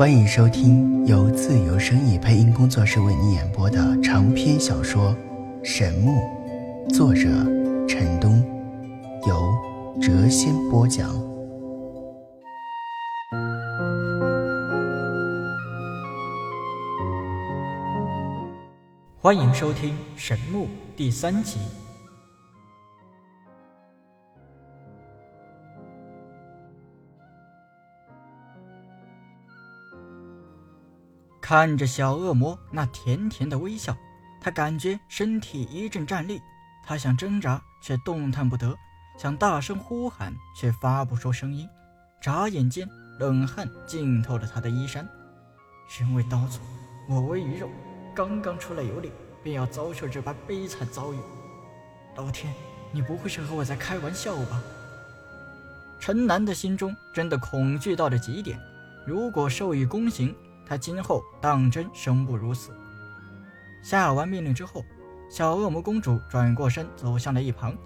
[0.00, 5.14] 欢迎收听由自由声意配音工作室为你演播的长篇小说
[5.62, 6.22] 《神木》，
[6.94, 7.28] 作者
[7.86, 8.42] 陈东，
[9.28, 9.54] 由
[10.00, 11.10] 谪仙播讲。
[19.20, 20.64] 欢迎收听《神木》
[20.96, 21.58] 第三集。
[31.50, 33.96] 看着小恶魔那甜甜的微笑，
[34.40, 36.40] 他感觉身体一阵战栗。
[36.86, 38.68] 他想挣扎，却动弹不得；
[39.18, 41.68] 想大声呼喊，却发不出声音。
[42.22, 45.04] 眨眼间，冷汗浸透了他的衣衫。
[45.98, 46.60] 人为刀俎，
[47.08, 47.68] 我为鱼肉，
[48.14, 49.10] 刚刚出来游历，
[49.42, 51.16] 便要遭受这般悲惨遭遇。
[52.16, 52.54] 老天，
[52.92, 54.62] 你不会是和我在开玩笑吧？
[55.98, 58.56] 陈楠的心中真的恐惧到了极点。
[59.04, 60.32] 如果授予宫刑，
[60.70, 62.70] 他今后当真生不如死。
[63.82, 64.84] 下完命令之后，
[65.28, 67.76] 小恶魔公主转过身走向了一旁，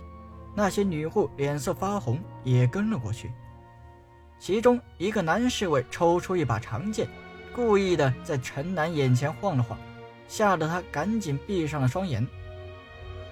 [0.54, 3.32] 那些女护脸色发红，也跟了过去。
[4.38, 7.08] 其中一个男侍卫抽出一把长剑，
[7.54, 9.78] 故意的在陈楠眼前晃了晃，
[10.28, 12.28] 吓得他赶紧闭上了双眼。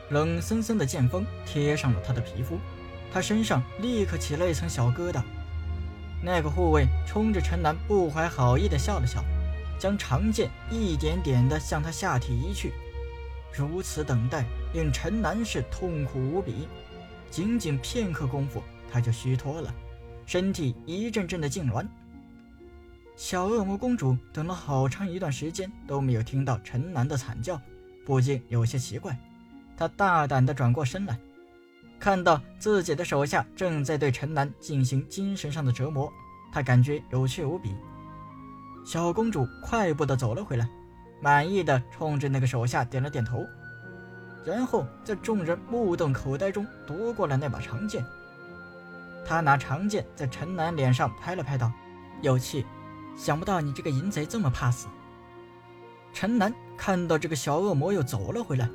[0.08, 2.56] 冷森森的剑锋贴上了他的皮肤，
[3.12, 5.20] 他身上立刻起了一层小疙瘩。
[6.22, 9.22] 那个护卫冲着陈楠不怀好意的笑了笑。
[9.82, 12.72] 将长剑一点点地向他下体移去，
[13.52, 16.68] 如此等待令陈南是痛苦无比。
[17.28, 19.74] 仅仅片刻功夫，他就虚脱了，
[20.24, 21.84] 身体一阵阵的痉挛。
[23.16, 27.60] 小恶魔公主等了好长一段时间都没有听到陈南的惨叫，
[28.06, 29.18] 不禁有些奇怪。
[29.76, 31.18] 她大胆地转过身来，
[31.98, 36.08] 看到自己的手下正在对陈南进行精神上的折磨，
[36.52, 37.74] 她感觉有趣无比。
[38.84, 40.68] 小公主快步的走了回来，
[41.20, 43.46] 满意的冲着那个手下点了点头，
[44.44, 48.04] 然后在众人目瞪口呆中夺过了那把长剑。
[49.24, 51.72] 她拿长剑在陈南脸上拍了拍，道
[52.22, 52.66] ：“有气，
[53.16, 54.88] 想不到你这个淫贼这么怕死。”
[56.12, 58.68] 陈南看到这个小恶魔又走了回来，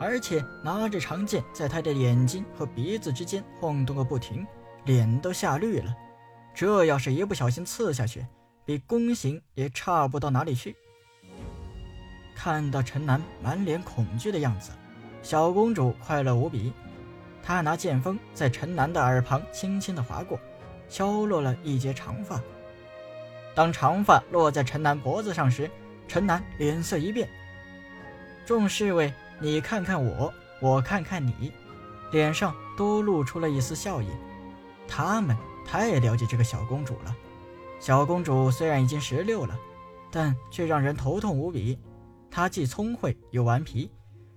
[0.00, 4.46] 而且拿着长剑在他的眼睛和鼻子之间晃动个不停，
[4.86, 5.94] 脸都吓绿了。
[6.54, 8.26] 这要是一不小心刺下去，
[8.64, 10.76] 比宫刑也差不到哪里去。
[12.34, 14.70] 看到陈楠满脸恐惧的样子，
[15.22, 16.72] 小公主快乐无比。
[17.42, 20.38] 她拿剑锋在陈楠的耳旁轻轻的划过，
[20.88, 22.40] 敲落了一截长发。
[23.54, 25.70] 当长发落在陈楠脖子上时，
[26.06, 27.28] 陈楠脸色一变。
[28.46, 31.52] 众侍卫，你看看我，我看看你，
[32.12, 34.06] 脸上都露出了一丝笑意。
[34.88, 37.16] 他们太了解这个小公主了。
[37.80, 39.58] 小公主虽然已经十六了，
[40.10, 41.78] 但却让人头痛无比。
[42.30, 43.90] 她既聪慧又顽皮，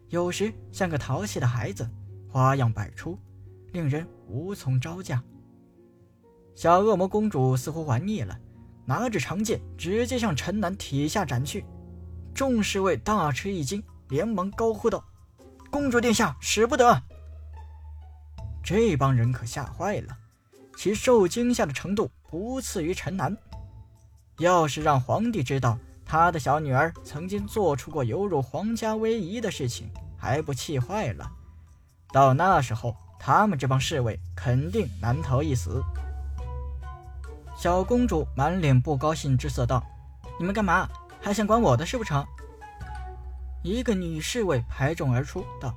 [0.07, 1.87] 有时像个淘气的孩子，
[2.29, 3.19] 花样百出，
[3.73, 5.21] 令人无从招架。
[6.55, 8.39] 小恶魔公主似乎玩腻了，
[8.85, 11.65] 拿着长剑直接向陈南体下斩去。
[12.33, 15.03] 众侍卫大吃一惊，连忙高呼道
[15.69, 17.03] ：“公主殿下，使不得！”
[18.63, 20.17] 这帮人可吓坏了，
[20.77, 22.09] 其受惊吓的程度。
[22.33, 23.37] 不次于陈南。
[24.39, 31.31] 要是让皇帝知道他的小女儿曾经做出过有辱皇家威仪的事情，还不气坏了？
[32.11, 35.83] 到那时候，他们这帮侍卫肯定难逃一死。
[37.55, 39.83] 小公主满脸不高兴之色道
[40.39, 40.89] ：“你们干嘛？
[41.21, 42.25] 还想管我的事不成？”
[43.61, 45.71] 一个女侍卫排众而出道：“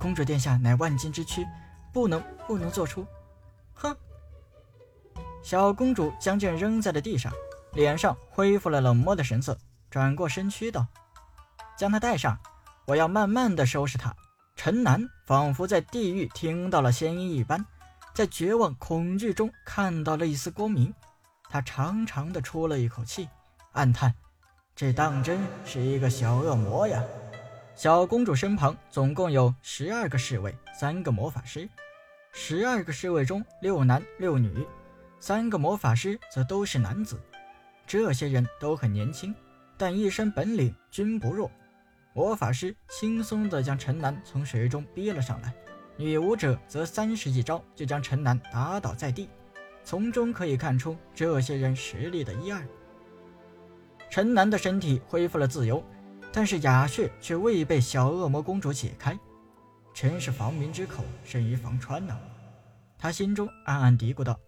[0.00, 1.46] 公主殿下乃万金之躯，
[1.92, 3.04] 不能不能做出。”
[3.76, 3.94] 哼。
[5.48, 7.32] 小公主将剑扔在了地上，
[7.72, 9.56] 脸上恢复了冷漠的神色，
[9.88, 10.86] 转过身躯道
[11.74, 12.38] ：“将他带上，
[12.84, 14.14] 我要慢慢的收拾他。”
[14.56, 17.64] 陈南仿佛在地狱听到了仙音一般，
[18.12, 20.92] 在绝望恐惧中看到了一丝光明。
[21.48, 23.26] 他长长的出了一口气，
[23.72, 24.14] 暗叹
[24.76, 27.02] ：“这当真是一个小恶魔呀！”
[27.74, 31.66] 小公主身旁总共有十二个侍卫，三个魔法师。
[32.34, 34.66] 十二个侍卫中，六男六女。
[35.20, 37.20] 三个魔法师则都是男子，
[37.86, 39.34] 这些人都很年轻，
[39.76, 41.50] 但一身本领均不弱。
[42.14, 45.52] 魔法师轻松地将陈南从水中逼了上来，
[45.96, 49.28] 女武者则三十几招就将陈南打倒在地。
[49.84, 52.62] 从中可以看出这些人实力的一二。
[54.10, 55.82] 陈南的身体恢复了自由，
[56.32, 59.18] 但是哑穴却未被小恶魔公主解开，
[59.92, 62.16] 真是防民之口甚于防川呐！
[62.98, 64.38] 他心中暗暗嘀咕道。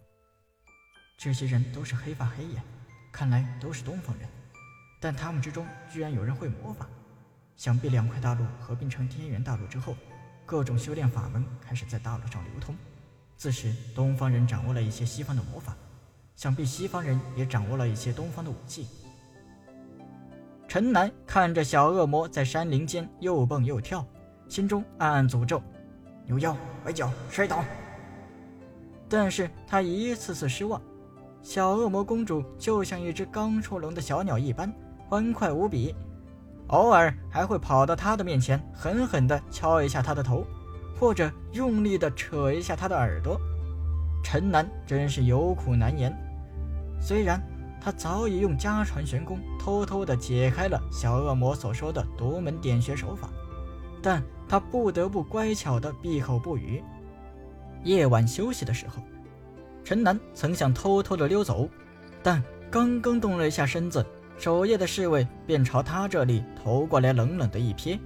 [1.22, 2.62] 这些人都是黑发黑眼，
[3.12, 4.26] 看来都是东方人，
[4.98, 6.88] 但他们之中居然有人会魔法。
[7.56, 9.94] 想必两块大陆合并成天元大陆之后，
[10.46, 12.74] 各种修炼法门开始在大陆上流通。
[13.36, 15.76] 自时，东方人掌握了一些西方的魔法，
[16.36, 18.88] 想必西方人也掌握了一些东方的武器。
[20.66, 24.02] 陈南看着小恶魔在山林间又蹦又跳，
[24.48, 25.62] 心中暗暗诅咒
[26.24, 26.56] ：“牛妖
[26.86, 27.62] 崴脚摔倒。”
[29.06, 30.80] 但是他一次次失望。
[31.42, 34.72] 小恶魔公主就像一只刚出笼的小鸟一般，
[35.08, 35.94] 欢快无比。
[36.68, 40.46] 偶尔还会跑到他的面前，狠狠地敲一下他的头，
[40.98, 43.40] 或者用力地扯一下他的耳朵。
[44.22, 46.14] 陈南真是有苦难言。
[47.00, 47.42] 虽然
[47.80, 53.30] 他早已用家传玄功偷偷地解开了小恶魔所说的独门点穴手法，
[54.02, 56.84] 但他不得不乖巧地闭口不语。
[57.82, 59.02] 夜晚休息的时候，
[59.84, 61.68] 陈南曾想偷偷地溜走，
[62.22, 64.04] 但刚刚动了一下身子。
[64.38, 67.98] 守夜的侍卫便朝他这里投过来冷冷的一瞥，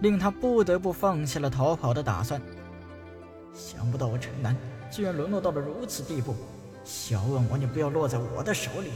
[0.00, 2.40] 令他不得不放弃了逃跑的打算。
[3.52, 4.56] 想不到我陈南
[4.90, 6.34] 居然沦落到了如此地步，
[6.82, 8.88] 小恶魔，你不要落在我的手里！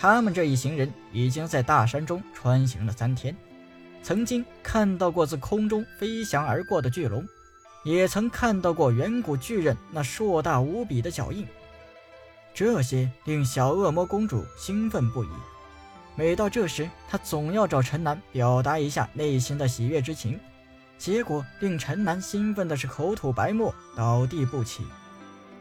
[0.00, 3.36] 他们这一行人已经在大山中穿行了三天，
[4.02, 7.22] 曾经看到过自空中飞翔而过的巨龙，
[7.84, 11.46] 也曾看到过远古巨人那硕大无比的脚印。
[12.54, 15.28] 这些令小恶魔公主兴奋不已。
[16.14, 20.38] 每到这时，她总要找陈南表达一下内心的喜悦之情，
[20.98, 24.84] 结果令陈南兴奋的是口吐白沫，倒地不起。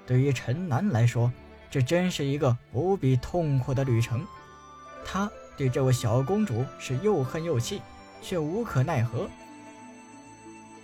[0.06, 1.32] 对于陈南来说，
[1.70, 4.28] 这真是一个无比痛苦的旅程。
[5.06, 7.82] 他对这位小公主是又恨又气，
[8.22, 9.30] 却无可奈何。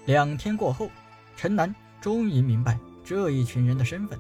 [0.05, 0.89] 两天过后，
[1.37, 4.19] 陈南终于明白这一群人的身份。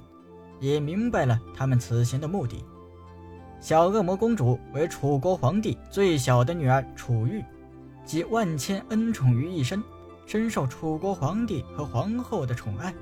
[0.59, 2.65] 也明白了他们此行的目的。
[3.59, 7.43] 小恶魔公主为楚国皇帝最小的女儿楚玉，
[8.03, 9.83] 集万千恩宠于一身，
[10.25, 12.93] 深受楚国皇帝和皇后的宠爱。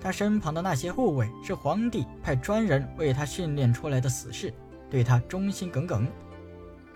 [0.00, 4.52] 她身旁的那些护卫是皇帝派专人为她训练出来的死士，
[4.88, 6.08] 对她忠心耿耿。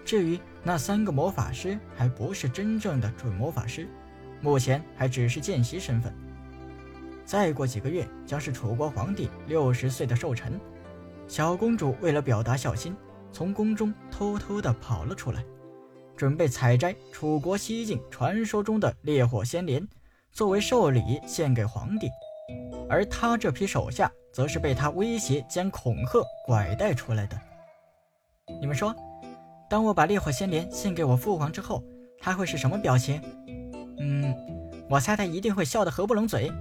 [0.04, 3.88] 至于那三个魔法师，还不是真正的准魔法师，
[4.40, 6.12] 目前还只是见习身份。
[7.24, 10.60] 再过几个月，将是楚国皇帝六十岁的寿辰。
[11.26, 12.94] 小公主为了表达孝心，
[13.32, 15.42] 从宫中偷偷地跑了出来，
[16.16, 19.86] 准备采摘楚国西境传说中的烈火仙莲，
[20.32, 22.08] 作为寿礼献给皇帝。
[22.90, 27.40] 而他这批手下，则是被他威胁兼恐吓拐带出来的。
[28.60, 28.94] 你们说，
[29.70, 31.82] 当我把烈火仙莲献给我父皇之后，
[32.20, 33.18] 他会是什么表情？
[33.98, 34.34] 嗯，
[34.90, 36.52] 我猜他一定会笑得合不拢嘴。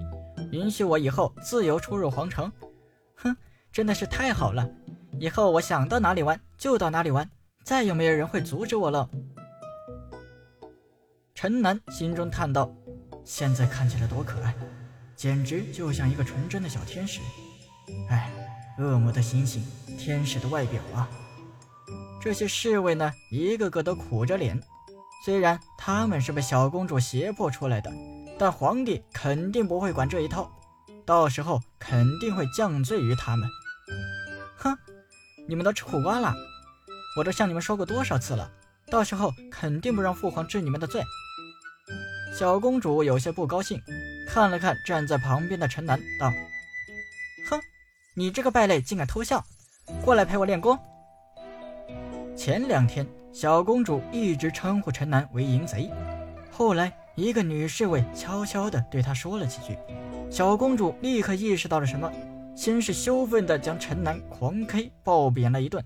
[0.50, 2.50] 允许我以后自由出入皇城，
[3.16, 3.36] 哼，
[3.72, 4.68] 真的是太好了！
[5.20, 7.28] 以后我想到哪里玩就到哪里玩，
[7.64, 9.08] 再也没有人会阻止我了。
[11.34, 12.72] 陈南心中叹道
[13.24, 14.54] ：“现在看起来多可爱，
[15.14, 17.20] 简直就像一个纯真的小天使。
[18.08, 18.30] 哎，
[18.78, 19.64] 恶魔的心性，
[19.98, 21.08] 天使的外表啊！”
[22.20, 24.58] 这些侍卫呢，一个个都苦着脸，
[25.24, 27.92] 虽然他们是被小公主胁迫出来的。
[28.44, 30.52] 但皇帝肯定不会管这一套，
[31.06, 33.48] 到时候肯定会降罪于他们。
[34.58, 34.76] 哼，
[35.48, 36.34] 你们都吃苦瓜了！
[37.16, 38.52] 我都向你们说过多少次了，
[38.90, 41.02] 到时候肯定不让父皇治你们的罪。
[42.38, 43.80] 小公主有些不高兴，
[44.28, 46.30] 看了看站在旁边的陈南，道
[47.48, 47.58] ：“哼，
[48.14, 49.42] 你这个败类竟敢偷笑，
[50.04, 50.78] 过来陪我练功。”
[52.36, 55.90] 前两天，小公主一直称呼陈南为淫贼，
[56.52, 56.94] 后来。
[57.16, 59.78] 一个女侍卫悄悄地对她说了几句，
[60.30, 62.10] 小公主立刻意识到了什么，
[62.56, 65.84] 先是羞愤地将陈南狂 K 暴扁了一顿，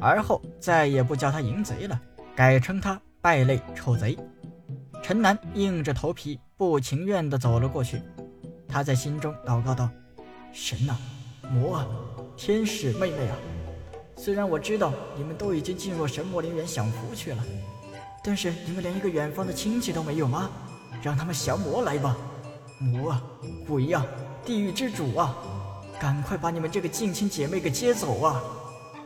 [0.00, 2.00] 而后再也不叫他淫贼了，
[2.36, 4.16] 改称他败类臭贼。
[5.02, 8.00] 陈南硬着头皮，不情愿地走了过去，
[8.68, 9.90] 他在心中祷告道
[10.52, 10.96] ：“神啊，
[11.50, 11.86] 魔啊，
[12.36, 13.36] 天使妹妹啊，
[14.14, 17.44] 虽然我知道你们都已经进入神魔陵园享福去了。”
[18.22, 20.50] 但是你们连一个远方的亲戚都没有吗？
[21.02, 22.16] 让他们降魔来吧！
[22.78, 23.22] 魔啊，
[23.66, 24.04] 鬼啊，
[24.44, 25.34] 地狱之主啊，
[25.98, 28.42] 赶快把你们这个近亲姐妹给接走啊！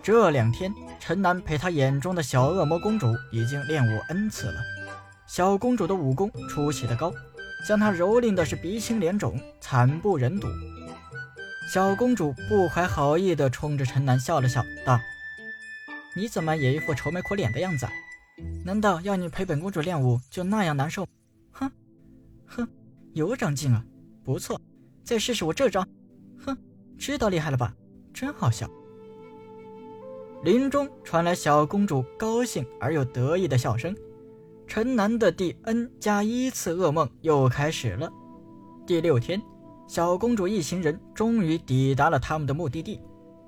[0.03, 4.61] 这两天，陈南陪他眼中的小恶魔公主已经练武 n 次了。
[5.27, 7.13] 小公主的武功出奇的高，
[7.67, 10.49] 将她蹂躏的是鼻青脸肿，惨不忍睹。
[11.73, 15.01] 小公主不怀好意地冲着陈南笑了笑，道
[16.15, 17.89] ：“你怎么也一副愁眉苦脸的样子？”
[18.65, 21.07] 难道要你陪本公主练武就那样难受？
[21.53, 21.71] 哼，
[22.47, 22.67] 哼，
[23.13, 23.85] 有长进啊，
[24.25, 24.61] 不错，
[25.03, 25.87] 再试试我这招。
[26.45, 26.57] 哼，
[26.99, 27.75] 知道厉害了吧？
[28.13, 28.69] 真好笑。
[30.43, 33.95] 林中传来小公主高兴而又得意的笑声。
[34.67, 38.11] 陈南的第 n 加一次噩梦又开始了。
[38.87, 39.41] 第六天，
[39.87, 43.01] 小公主一行人终于抵达了他们的目的地，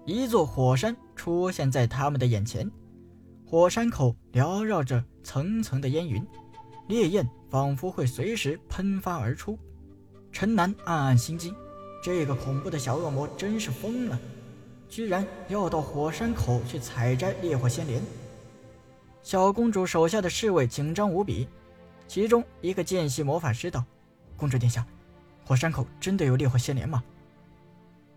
[0.05, 2.71] 一座火山出现在他们的眼前。
[3.49, 6.27] 火山口缭绕着层层的烟云，
[6.89, 9.57] 烈焰仿佛会随时喷发而出。
[10.33, 11.55] 陈南暗暗心惊：
[12.03, 14.19] 这个恐怖的小恶魔真是疯了，
[14.89, 18.03] 居然要到火山口去采摘烈火仙莲。
[19.23, 21.47] 小公主手下的侍卫紧张无比，
[22.09, 23.85] 其中一个见习魔法师道
[24.37, 24.85] ：“公主殿下，
[25.45, 27.01] 火山口真的有烈火仙莲吗？”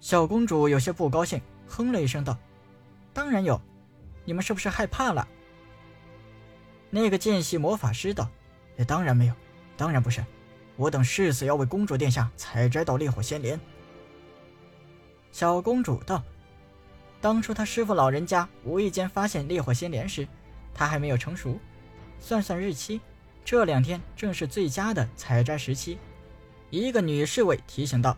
[0.02, 2.36] 小公主有些不高兴，哼了一声道
[3.14, 3.62] ：“当然有，
[4.30, 5.28] 你们是不是害怕了？”
[6.92, 8.30] 那个见习魔法师道
[8.88, 9.34] ：“当然没有，
[9.76, 10.24] 当然不是，
[10.76, 13.60] 我等誓死要为公主殿下采摘到烈火仙莲。”
[15.34, 16.24] 小公主道
[17.20, 20.28] ：“当初她师傅老人家无意间发现烈火仙莲时。”
[20.72, 21.60] 它还没有成熟，
[22.20, 23.02] 算算日期，
[23.44, 25.98] 这两天正是最佳的采摘时期。
[26.70, 28.16] 一个女侍卫提醒道：“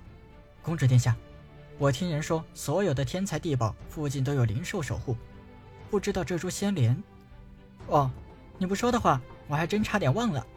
[0.61, 1.15] 公主殿下，
[1.79, 5.15] 我听人说，所有的天才地宝附近都有灵兽守护，
[5.91, 7.03] 不知道这株仙莲……
[7.87, 8.09] 哦，
[8.57, 10.47] 你不说的话，我还真差点忘了。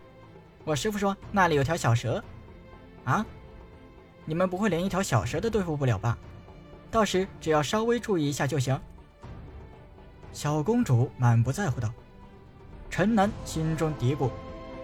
[0.64, 2.22] 我师傅说那里有条小蛇。
[3.02, 3.26] 啊？
[4.24, 6.16] 你们不会连一条小蛇都对付不了吧？
[6.90, 8.80] 到时只要稍微注意一下就行。”
[10.32, 11.92] 小公主满不在乎道
[12.88, 14.30] ：“陈南心中嘀咕，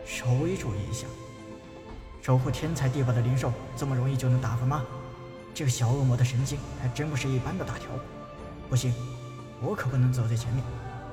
[0.05, 1.07] 稍微注意一下，
[2.21, 4.85] 守护天才地宝的灵兽这么容易就能打发吗？
[5.55, 7.89] 这个小恶魔的神经还真不是一般的大条。
[8.69, 8.93] 不行，
[9.63, 10.65] 我可不能走在前面，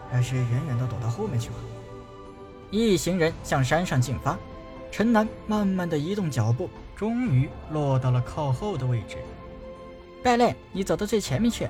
[0.09, 1.55] 还是远远的躲到后面去吧。”
[2.71, 4.37] 一行人向山上进发，
[4.91, 9.17] 陈南慢慢的移动脚步，终于落到了靠后的位置。
[10.23, 11.69] 败类，你走到最前面去。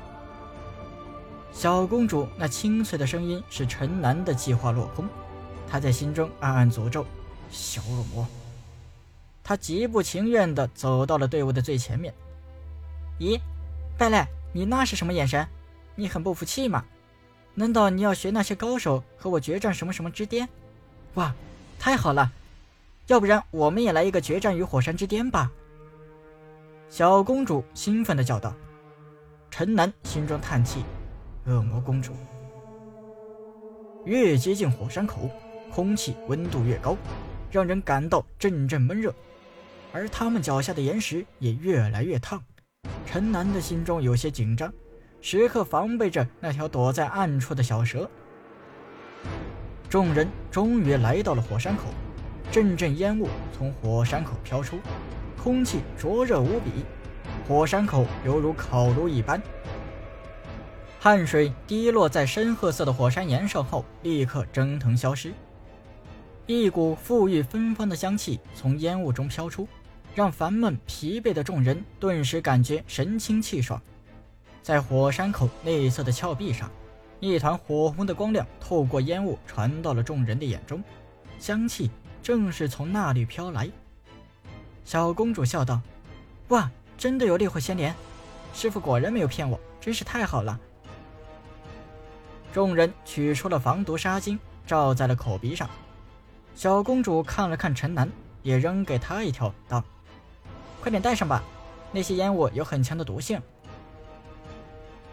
[1.52, 5.08] 小公主那清脆的声音使陈南的计划落空，
[5.68, 7.06] 她在心中暗暗诅咒
[7.52, 8.26] 小恶魔。
[9.44, 12.14] 她极不情愿地走到了队伍的最前面。
[13.20, 13.40] 咦，
[13.98, 15.48] 败类，你那是什么眼神？
[15.98, 16.86] 你很不服气吗？
[17.56, 20.48] 难道你要学那些高手和我决战什么什么之巅？
[21.16, 21.34] 哇，
[21.78, 22.32] 太好了！
[23.08, 25.52] 要不然我们也来一个决战于火山之巅吧！
[26.88, 28.54] 小公主兴奋地叫道。
[29.50, 30.84] 陈南心中叹气。
[31.46, 32.12] 恶魔公主
[34.04, 35.30] 越接近火山口，
[35.72, 36.96] 空气温度越高，
[37.50, 39.16] 让人感到阵阵闷热，
[39.94, 42.44] 而他们脚下的岩石也越来越烫。
[43.06, 44.72] 陈南的心中有些紧张，
[45.22, 48.10] 时刻防备着那条躲在暗处的小蛇。
[49.90, 51.84] 众人终于来到了火山口，
[52.52, 54.80] 阵阵烟雾从火山口飘出，
[55.42, 56.86] 空气灼热无比，
[57.48, 59.42] 火山口犹如烤炉一般。
[61.00, 65.32] 汗水滴落在深褐色的火山岩上后，立刻蒸腾消失。
[66.46, 69.68] 一股馥郁芬芳的香气从烟雾中飘出，
[70.16, 73.82] 让烦闷疲惫的众人顿时感觉神清气爽。
[74.68, 76.70] 在火山口内侧的峭壁上，
[77.22, 80.84] 一团火红的光亮透过烟雾传到了众人的眼中，
[81.40, 81.90] 香气
[82.22, 83.70] 正是从那里飘来。
[84.84, 85.80] 小公主笑道
[86.52, 87.96] ：“哇，真的有烈火仙莲！
[88.54, 90.60] 师傅果然没有骗我，真是太好了。”
[92.52, 95.70] 众人取出了防毒纱巾，罩在了口鼻上。
[96.56, 98.12] 小公主看了看陈南，
[98.44, 99.82] 也扔给他一条，道
[100.84, 101.42] ：“快点戴上吧，
[101.94, 103.42] 那些烟雾有很强的毒性。”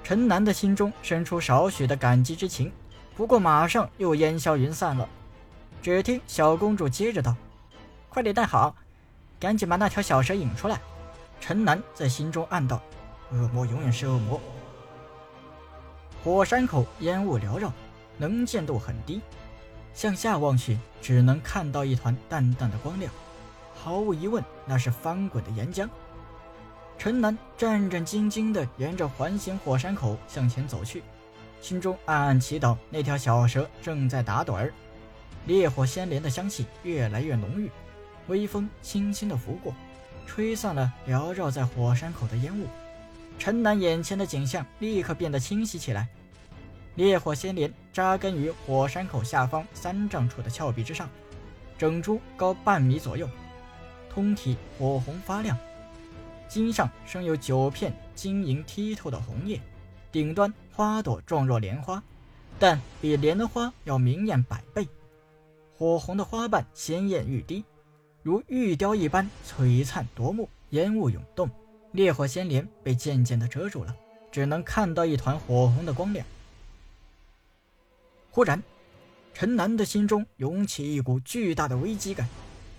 [0.04, 2.70] 陈南的心中生出少许的感激之情，
[3.16, 5.08] 不过马上又烟消云散了。
[5.80, 7.34] 只听小公主接着道
[8.10, 8.76] ：“快点戴好，
[9.40, 10.78] 赶紧把那条小蛇引出来。”
[11.40, 12.82] 陈南在心中暗道
[13.32, 14.38] ：“恶魔永远是恶魔。”
[16.22, 17.72] 火山口烟雾缭绕，
[18.18, 19.22] 能见度很低，
[19.94, 23.10] 向下望去只能看到一团淡淡的光亮。
[23.74, 25.88] 毫无疑问，那是翻滚的岩浆。
[26.98, 31.02] 陈南战战兢兢地沿着环形火山口向前走去，
[31.60, 34.72] 心中暗暗祈祷那条小蛇正在打盹儿。
[35.46, 37.70] 烈火仙莲的香气越来越浓郁，
[38.28, 39.74] 微风轻轻地拂过，
[40.26, 42.66] 吹散了缭绕在火山口的烟雾。
[43.38, 46.08] 陈南眼前的景象立刻变得清晰起来。
[46.94, 51.10] 烈火仙莲扎根于火山口下方三丈处的峭壁之上，
[51.76, 53.28] 整株高半米左右，
[54.08, 55.58] 通体火红发亮，
[56.54, 59.60] 茎上生有九片晶莹剔透的红叶，
[60.12, 62.00] 顶端花朵状若莲花，
[62.60, 64.86] 但比莲花要明艳百倍。
[65.76, 67.64] 火红的花瓣鲜艳欲滴，
[68.22, 70.48] 如玉雕一般璀璨夺目。
[70.70, 71.50] 烟雾涌动。
[71.90, 73.96] 烈火仙莲被渐渐的遮住了，
[74.30, 76.24] 只能看到一团火红的光亮。
[78.30, 78.62] 忽然，
[79.32, 82.28] 陈南的心中涌起一股巨大的危机感，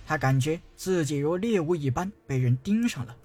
[0.08, 3.18] 他感觉自己如猎物一般被人盯上了。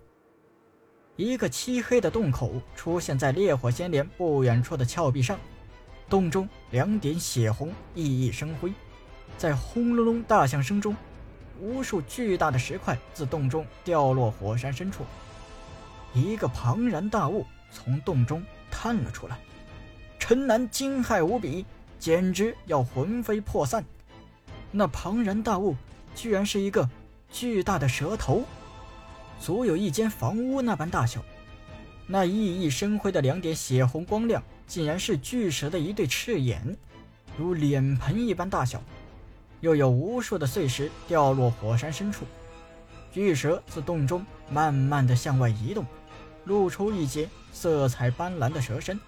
[1.21, 5.39] 一个漆黑的洞口出现在烈火仙莲不远处的峭壁上，
[6.09, 8.73] 洞中两点血红熠熠生辉，
[9.37, 10.97] 在轰隆隆大响声中，
[11.61, 15.05] 无数巨大的石块自洞中掉落火山深处，
[16.15, 19.39] 一个庞然大物从洞中探了出来。
[20.19, 21.67] 陈南惊骇无比，
[21.99, 23.85] 简直要魂飞魄散。
[24.71, 25.77] 那庞然大物
[26.15, 26.89] 居然是一个
[27.31, 28.43] 巨大的蛇头。
[29.41, 31.25] 足有一间房屋那般大小，
[32.07, 36.77] 那熠熠生辉的两点血红光亮，竟然是巨蛇的一对赤眼，
[37.39, 38.83] 如脸盆一般大小。
[39.61, 42.25] 又有无数的碎石掉落火山深处，
[43.13, 45.85] 巨蛇自洞中慢慢的向外移动，
[46.45, 49.01] 露出一截色彩斑斓的蛇身，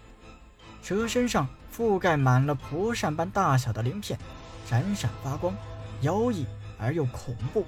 [0.82, 4.18] 蛇身上覆盖满了蒲扇般大小的鳞片，
[4.66, 5.54] 闪闪发光，
[6.00, 6.46] 妖异
[6.78, 7.64] 而又恐怖。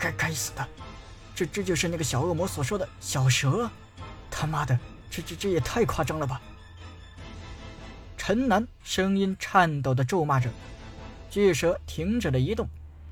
[0.00, 0.66] 该该死的，
[1.34, 3.70] 这这就是那个小恶魔所说的小蛇，
[4.30, 4.76] 他妈的，
[5.10, 6.40] 这这这也太夸张了吧！
[8.16, 10.50] 陈南声音颤抖的咒骂着，
[11.28, 12.66] 巨蛇停止了移动，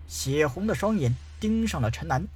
[0.07, 2.27] 血红的双眼盯上了陈南。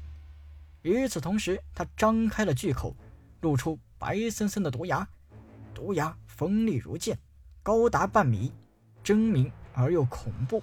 [0.82, 2.94] 与此同时，他张开了巨口，
[3.40, 5.06] 露出白森森的毒牙，
[5.72, 7.18] 毒牙锋利如剑，
[7.62, 8.52] 高达半米，
[9.04, 10.62] 狰狞而又恐怖。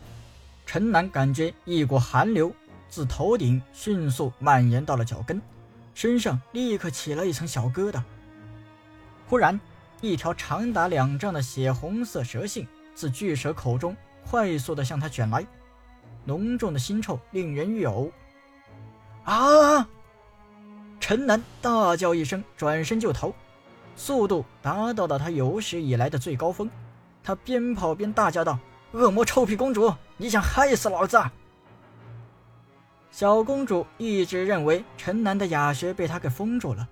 [0.66, 2.54] 陈南感觉一股寒流。
[2.90, 5.42] 自头顶迅速蔓延到了脚跟，
[5.94, 8.02] 身上立刻起了一层小疙瘩。
[9.28, 9.60] 忽然，
[10.02, 15.46] 一条长达两丈的血红色蛇信自巨蛇口中快速地向他卷来，
[16.26, 18.12] 浓重的腥臭令人欲呕。
[19.24, 19.88] 啊！
[21.00, 23.32] 陈南大叫一声，转身就逃，
[23.96, 26.70] 速度达到了他有史以来的最高峰。
[27.24, 28.58] 他边跑边大叫道
[28.94, 31.22] ：“恶魔臭屁公主，你想害死老子！”
[33.12, 36.88] 小公主一直认为陈南的哑穴被他给封住了，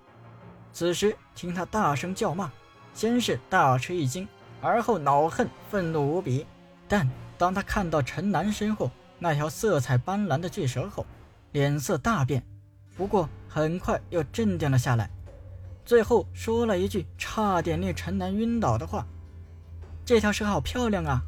[0.73, 2.51] 此时听他大声叫骂，
[2.93, 4.27] 先是大吃一惊，
[4.62, 6.45] 而后恼恨愤怒无比。
[6.88, 11.06] 但当他看到陈南身后那条色彩斑斓的巨蛇后，
[11.51, 12.43] 脸色大变，
[12.95, 15.10] 不过很快又镇定了下来，
[15.86, 19.06] 最后说了一句差点令陈南晕倒的话
[20.03, 21.21] ：“这条蛇好漂亮啊！”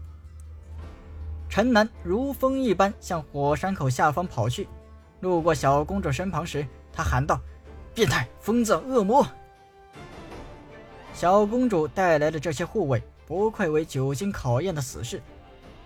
[1.47, 4.67] 陈南如风一般向火山口下方跑去。
[5.21, 7.39] 路过小公主身旁时，他喊道
[7.93, 9.27] ：“变态、疯子、恶魔！”
[11.13, 15.21] 小公主带来的这些护卫不愧为久经考验的死士。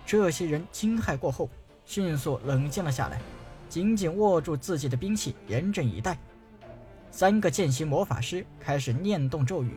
[0.06, 1.50] 这些人惊骇过后，
[1.84, 3.20] 迅速冷静了下来，
[3.68, 6.16] 紧紧握住自己的兵器，严阵以待。
[7.10, 9.76] 三个见习魔法师开始念动咒语，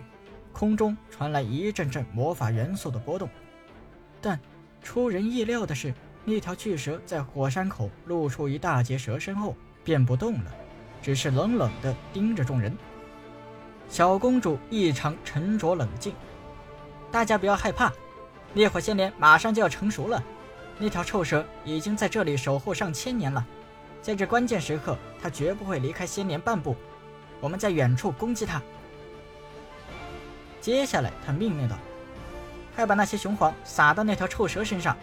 [0.53, 3.27] 空中传来一阵阵魔法元素的波动。
[4.21, 4.39] 但
[4.83, 5.93] 出人意料的是。
[6.29, 10.51] 那条巨蛇在火山口露出一大截蛇身后便不动了，
[11.01, 12.75] 只是冷冷地盯着众人。
[13.87, 16.13] 小公主异常沉着冷静，
[17.09, 17.93] 大家不要害怕，
[18.55, 20.21] 烈火仙莲马上就要成熟了。
[20.77, 23.47] 那条臭蛇已经在这里守候上千年了，
[24.01, 26.75] 在这关键时刻，它绝不会离开仙莲半步。
[27.39, 28.61] 我们在远处攻击它。
[30.59, 31.77] 接下来，他命令道
[32.75, 34.93] ：“快把那些雄黄撒到那条臭蛇身上。”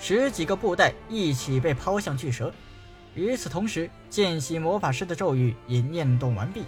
[0.00, 2.50] 十几个布袋一起被抛向巨蛇，
[3.14, 6.64] 与此同时，见习魔法师的咒语也念动完毕，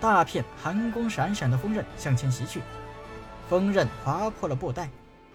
[0.00, 2.60] 大片寒光闪闪的锋刃向前袭去，
[3.50, 4.88] 锋刃划破了布袋，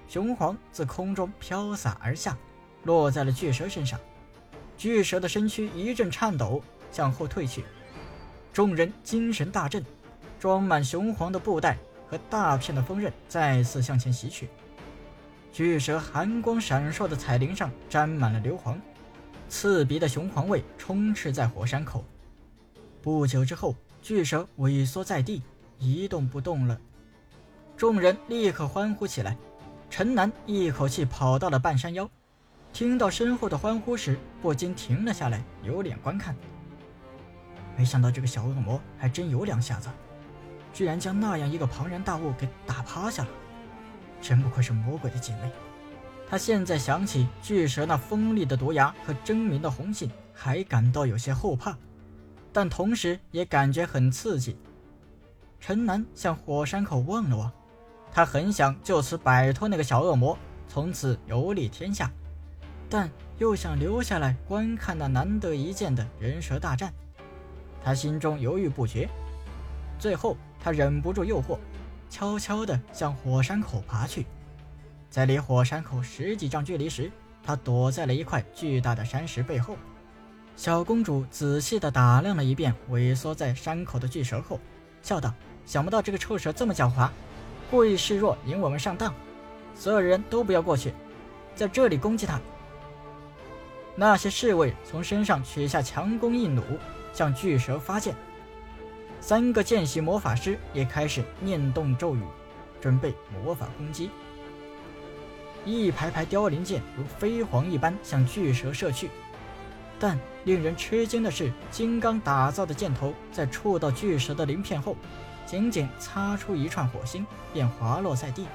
[0.07, 2.37] 雄黄自空中飘洒而下，
[2.85, 3.99] 落在了巨蛇身上，
[4.77, 7.65] 巨蛇的身躯一阵颤抖，向后退去，
[8.53, 9.83] 众人精神大振，
[10.39, 11.77] 装满雄黄的布袋
[12.09, 14.47] 和大片的锋刃再次向前袭去。
[15.51, 18.77] 巨蛇寒光闪烁的彩鳞上沾满了硫磺，
[19.49, 22.03] 刺鼻的雄黄味充斥在火山口。
[23.01, 25.41] 不久之后，巨蛇萎缩在地，
[25.77, 26.79] 一动不动了。
[27.75, 29.35] 众人立刻欢呼起来。
[29.89, 32.07] 陈南一口气跑到了半山腰，
[32.71, 36.35] 听到身后的欢呼时，不禁停了下来，有脸观看。
[37.75, 39.89] 没想到这个小恶魔还真有两下子，
[40.73, 43.29] 居然将那样一个庞然大物给打趴下了。
[44.21, 45.51] 真不愧是魔鬼的姐妹。
[46.29, 51.75] 他现在想起巨蛇那锋利的毒牙和狰狞的红信，还感到有些后怕，
[52.53, 54.55] 但同时也感觉很刺激。
[55.59, 57.51] 陈南向火山口望了望，
[58.11, 62.11] 他很想就此摆脱那个小恶魔，从此游历天下，
[62.87, 66.93] 但又想留下来观看那难得一见的人蛇大战。
[67.83, 69.09] 他心中犹豫不决，
[69.97, 71.57] 最后他忍不住诱惑。
[72.09, 74.25] 悄悄地向火山口爬去。
[75.09, 77.11] 在离火山口十几丈距离时，
[77.43, 79.77] 他躲在了一块巨大的山石背后。
[80.55, 84.59] 小公主仔细地打量了一遍萎缩在山口的巨蛇后，
[85.01, 85.33] 笑道
[85.65, 87.09] ：“想不到这个臭蛇这么狡猾，
[87.71, 89.13] 故意示弱引我们上当。
[89.73, 90.93] 所有人都不要过去，
[91.55, 92.39] 在这里攻击他。”
[93.95, 96.63] 那些侍卫从身上取下强弓硬弩，
[97.13, 98.13] 向巨蛇发箭。
[99.21, 102.21] 三个见习魔法师也开始念动咒语，
[102.81, 104.09] 准备魔法攻击。
[105.65, 109.09] 一排排凋零箭如飞蝗一般向巨蛇射去。
[109.99, 114.95] 但令人吃惊的是，金刚打造的箭头在触到巨蛇的鳞片后，
[115.45, 118.47] 仅仅擦出一串火星，便滑落在地。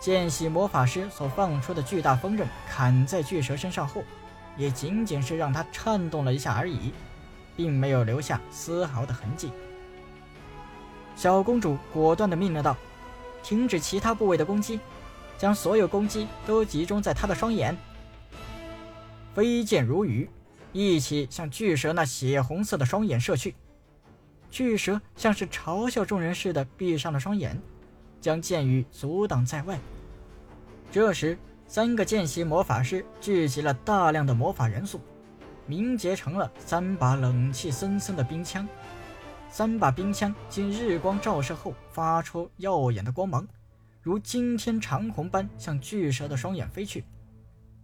[0.00, 4.02] 见习魔法师所放出的巨大锋刃砍在巨蛇身上后，
[4.56, 6.92] 也仅仅是让它颤动了一下而已，
[7.60, 9.52] 并没有留下丝毫的痕迹。
[11.14, 12.74] 小公主果断地命令道
[13.44, 14.80] ：“停止其他部位的攻击，
[15.36, 17.76] 将所有攻击都集中在他的双眼。”
[19.36, 20.26] 飞剑如雨。
[20.72, 23.56] 一起向巨蛇那血红色的双眼射去，
[24.52, 27.60] 巨蛇像是嘲笑众人似的闭上了双眼，
[28.20, 29.80] 将剑雨阻挡在外。
[30.92, 35.00] 这时，三个见习魔法师聚集了大量的魔法元素，
[35.70, 38.68] 凝结成了三把冷气森森的冰枪。
[39.48, 43.46] 三把冰枪经日光照射后发出耀眼的光芒，
[44.02, 47.04] 如惊天长虹般向巨蛇的双眼飞去。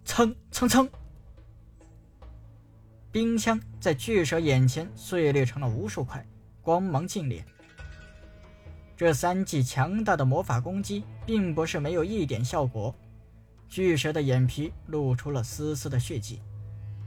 [0.05, 0.89] 蹭蹭蹭！
[3.11, 6.25] 冰枪在巨蛇眼前碎裂成了无数块，
[6.63, 7.45] 光芒尽裂。
[8.97, 12.95] 这三记强大的魔法攻击并不是没有一点效果，
[13.69, 16.41] 巨蛇的眼皮露出了丝丝的血迹，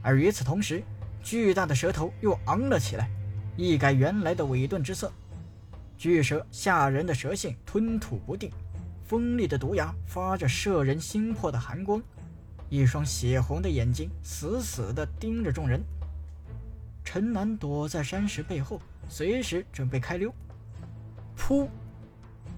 [0.02, 0.82] 而与此同时，
[1.22, 3.08] 巨大的蛇头又昂了起来，
[3.56, 5.12] 一改原来的萎顿之色。
[5.98, 8.50] 巨蛇吓人的蛇性吞吐不定，
[9.04, 12.02] 锋利的毒牙发着摄人心魄的寒光，
[12.70, 15.82] 一双血红的眼睛死死地盯着众人。
[17.04, 20.32] 陈南躲在山石背后，随时准备开溜。
[21.36, 21.68] 噗！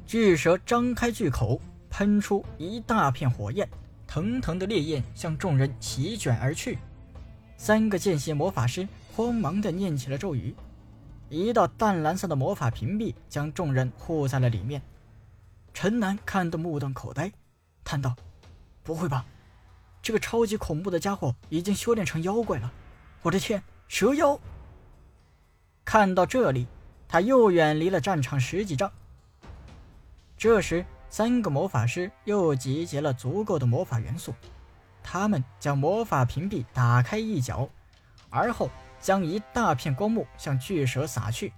[0.07, 3.69] 巨蛇张开巨口，喷出一大片火焰，
[4.07, 6.79] 腾腾的烈焰向众人席卷而去。
[7.63, 10.53] 三个见习魔法师慌忙地念起了咒语，
[11.29, 14.83] 一道淡蓝色的魔法屏蔽将众人护在了里面。
[15.73, 17.31] 陈南看得目瞪口呆，
[17.85, 18.17] 叹道
[18.83, 19.25] ：“不会吧，
[20.03, 22.73] 这个超级恐怖的家伙已经修炼成妖怪了！
[23.23, 24.37] 我的天！”蛇妖
[25.85, 26.67] 看到这里，
[27.07, 28.91] 他又远离了战场十几丈。
[30.37, 34.35] 这时，三个魔法师又集结了足够的魔法元素，
[35.03, 37.69] 他们将魔法屏蔽打开一角，
[38.31, 41.53] 而后将一大片光幕向巨蛇撒去。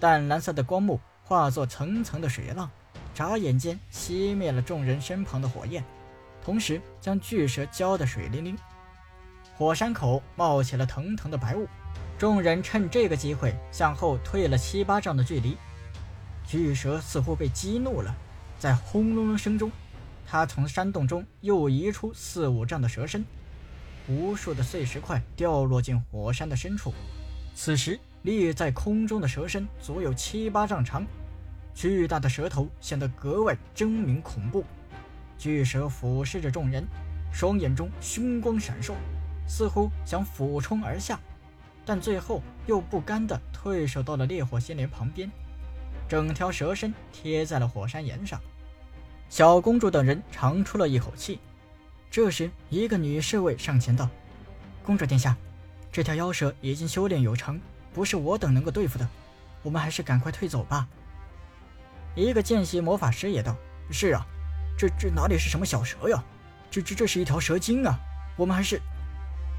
[0.00, 2.70] 淡蓝色的光幕化作层层的水浪，
[3.14, 5.84] 眨眼间熄灭了众人身旁的火焰，
[6.44, 8.58] 同时将巨蛇浇得水灵灵。
[9.56, 11.68] 火山口冒起了腾腾的白雾，
[12.18, 15.56] 众人趁这个机会向后退了七八丈的距离。
[16.44, 18.14] 巨蛇似乎被激怒了，
[18.58, 19.70] 在轰隆隆声中，
[20.34, 23.24] 它从山洞中又移出四五丈的蛇身，
[24.08, 26.92] 无数的碎石块掉落进火山的深处。
[27.54, 31.06] 此时，立在空中的蛇身足有七八丈长，
[31.72, 34.64] 巨大的蛇头显得格外狰狞恐怖。
[35.38, 36.84] 巨蛇俯视着众人，
[37.32, 38.94] 双眼中凶光闪烁。
[39.46, 41.16] 似乎想俯冲而下，
[41.84, 45.30] 但最后又不甘地退守到了烈火仙莲旁边，
[46.08, 48.40] 整条蛇身贴在了火山岩上。
[49.28, 51.40] 小公主等人长出了一口气。
[52.10, 54.08] 这时，一个女侍卫上前道
[54.84, 55.36] ：“公主殿下，
[55.90, 57.60] 这条妖蛇已经修炼有成，
[57.92, 59.08] 不是我等能够对付的，
[59.62, 60.86] 我们还是赶快退走吧。”
[62.14, 63.56] 一个见习魔法师也道
[63.90, 64.24] ：“是啊，
[64.78, 66.22] 这这哪里是什么小蛇呀？
[66.70, 67.98] 这这这是一条蛇精啊！
[68.36, 68.80] 我们还是……”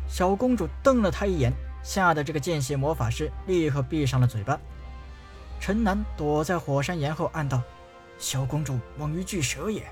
[0.07, 1.51] 小公主瞪了他一眼，
[1.83, 4.57] 吓得这个见习魔法师立刻闭上了嘴巴。
[5.59, 7.61] 陈南躲在火山岩后，暗道
[8.17, 9.83] ：“小公主猛于巨蛇也。”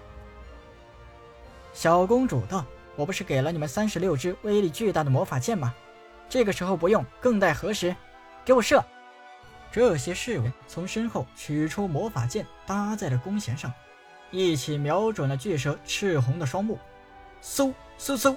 [1.74, 5.74] 小公主道：“我不是给了你们三十六支威力巨大的魔法剑吗？
[6.30, 7.96] 这个时候不用，更待何时？
[8.46, 8.84] 给我射！”
[9.72, 13.74] 这些侍卫从身后取出魔法剑，搭在了弓弦上，
[14.30, 16.78] 一起瞄准了巨蛇赤红的双目。
[17.42, 18.36] 嗖嗖嗖！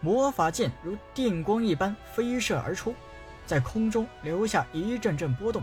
[0.00, 2.94] 魔法剑如电光一般飞射而出，
[3.46, 5.62] 在空中留下一阵阵波动，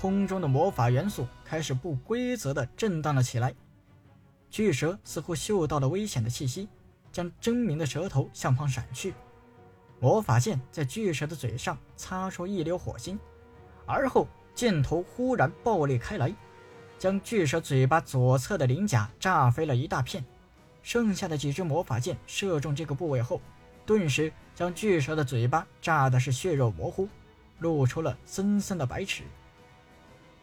[0.00, 3.54] 空中的魔法元素开始不规则地震荡了起来。
[4.50, 6.68] 巨蛇似乎嗅到了危险的气息，
[7.10, 9.14] 将狰狞的舌头向旁闪去。
[9.98, 13.18] 魔法剑在巨蛇的嘴上擦出一溜火星，
[13.86, 16.32] 而后箭头忽然爆裂开来，
[16.98, 20.24] 将巨蛇嘴巴左侧的鳞甲炸飞了一大片。
[20.82, 23.40] 剩下的几支魔法剑射中这个部位后，
[23.84, 27.08] 顿时将巨蛇的嘴巴炸的是血肉模糊，
[27.58, 29.24] 露出了森森的白齿。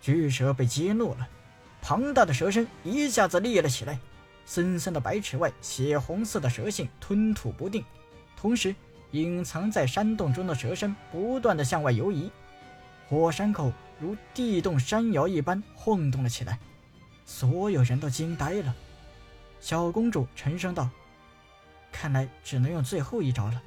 [0.04, 1.26] 巨蛇被激怒了，
[1.82, 3.98] 庞大的蛇身一下子立了起来，
[4.46, 7.86] 森森的白齿外，血红色的蛇信吞吐不定，
[8.36, 8.76] 同时
[9.12, 12.30] 隐藏在山洞中的蛇身不断的向外游移，
[13.08, 16.60] 火山口如地动山摇一般晃动了起来，
[17.26, 18.76] 所有人都惊呆了。
[19.62, 20.90] 小公主沉声道
[21.94, 23.64] ：“看来只能用最后一招了。”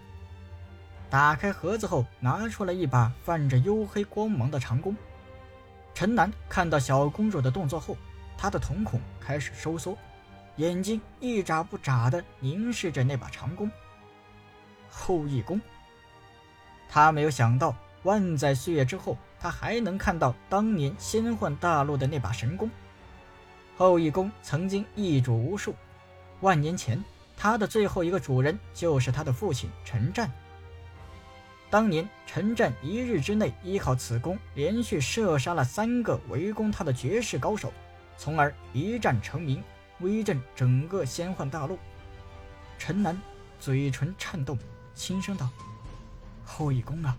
[1.08, 4.94] 打开盒子后，拿出了一把泛着黝黑光芒的长弓。
[5.96, 7.96] 陈南看到小公主的动作后，
[8.36, 9.96] 他的瞳孔开始收缩，
[10.56, 13.70] 眼睛一眨不眨地凝视着那把长弓。
[14.90, 15.58] 后羿弓。
[16.86, 22.70] 他没有想到，万载岁月之后，他还能看到当年仙幻大陆的那把神弓。
[23.74, 25.74] 后羿弓曾经易主无数，
[26.42, 27.02] 万年前，
[27.38, 30.30] 他的最后一个主人就是他的父亲陈战。
[31.76, 37.70] 当年陈战一日之内依靠此弓连续射杀了三个围攻他的绝世高手，
[38.16, 39.62] 从而一战成名，
[40.00, 41.78] 威震整个仙幻大陆。
[42.78, 43.20] 陈南
[43.60, 44.58] 嘴唇颤动，
[44.94, 45.50] 轻声道
[46.46, 47.14] ：“后羿弓啊，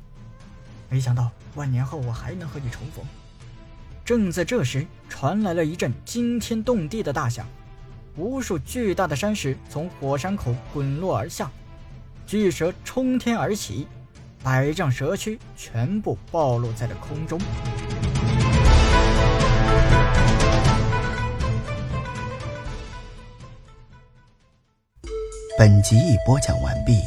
[0.90, 3.06] 没想到万年后我还能和你重逢。”
[4.04, 7.46] 正在这时，传来了一阵惊天动地的大响，
[8.16, 11.48] 无数巨大的山石从火山口滚落而下，
[12.26, 13.86] 巨蛇冲天而起。
[14.44, 17.40] 百丈蛇躯全部暴露在了空中。
[25.58, 27.02] 本集已播讲完毕，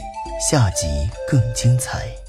[0.50, 0.86] 下集
[1.28, 2.19] 更精彩。